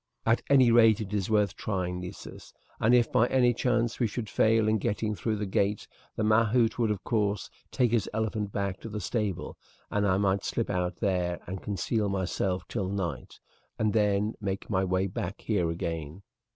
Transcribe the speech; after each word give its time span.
At 0.25 0.41
any 0.49 0.71
rate 0.71 0.99
it 0.99 1.13
is 1.13 1.29
worth 1.29 1.55
trying, 1.55 1.99
Nessus, 1.99 2.51
and 2.79 2.95
if 2.95 3.11
by 3.11 3.27
any 3.27 3.53
chance 3.53 3.99
we 3.99 4.07
should 4.07 4.29
fail 4.31 4.67
in 4.67 4.79
getting 4.79 5.13
through 5.13 5.35
the 5.35 5.45
gate, 5.45 5.87
the 6.15 6.23
mahout 6.23 6.79
would, 6.79 6.89
of 6.89 7.03
course, 7.03 7.51
take 7.69 7.91
his 7.91 8.09
elephant 8.11 8.51
back 8.51 8.79
to 8.79 8.89
the 8.89 8.99
stable, 8.99 9.59
and 9.91 10.07
I 10.07 10.17
might 10.17 10.43
slip 10.43 10.71
out 10.71 10.95
there 11.01 11.39
and 11.45 11.61
conceal 11.61 12.09
myself 12.09 12.67
till 12.67 12.89
night, 12.89 13.39
and 13.77 13.93
then 13.93 14.33
make 14.41 14.71
my 14.71 14.83
way 14.83 15.05
back 15.05 15.39
here 15.41 15.69
again." 15.69 16.23